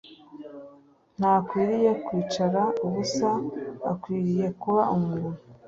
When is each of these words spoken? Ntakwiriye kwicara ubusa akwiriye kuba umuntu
Ntakwiriye 1.19 1.91
kwicara 2.05 2.61
ubusa 2.85 3.29
akwiriye 3.91 4.47
kuba 4.61 4.81
umuntu 4.95 5.29